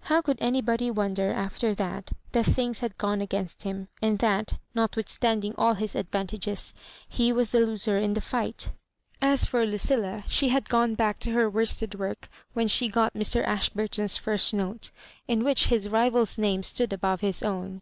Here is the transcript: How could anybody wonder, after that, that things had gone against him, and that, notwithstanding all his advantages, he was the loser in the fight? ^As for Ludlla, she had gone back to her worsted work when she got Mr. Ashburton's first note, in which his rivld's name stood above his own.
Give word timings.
How 0.00 0.20
could 0.20 0.36
anybody 0.42 0.90
wonder, 0.90 1.32
after 1.32 1.74
that, 1.74 2.10
that 2.32 2.44
things 2.44 2.80
had 2.80 2.98
gone 2.98 3.22
against 3.22 3.62
him, 3.62 3.88
and 4.02 4.18
that, 4.18 4.58
notwithstanding 4.74 5.54
all 5.56 5.72
his 5.72 5.94
advantages, 5.94 6.74
he 7.08 7.32
was 7.32 7.52
the 7.52 7.60
loser 7.60 7.96
in 7.96 8.12
the 8.12 8.20
fight? 8.20 8.72
^As 9.22 9.46
for 9.48 9.64
Ludlla, 9.64 10.24
she 10.28 10.50
had 10.50 10.68
gone 10.68 10.96
back 10.96 11.18
to 11.20 11.30
her 11.30 11.48
worsted 11.48 11.94
work 11.94 12.28
when 12.52 12.68
she 12.68 12.88
got 12.90 13.14
Mr. 13.14 13.42
Ashburton's 13.42 14.18
first 14.18 14.52
note, 14.52 14.90
in 15.26 15.44
which 15.44 15.68
his 15.68 15.88
rivld's 15.88 16.36
name 16.36 16.62
stood 16.62 16.92
above 16.92 17.22
his 17.22 17.42
own. 17.42 17.80